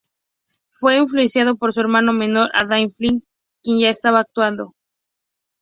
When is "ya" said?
3.81-3.89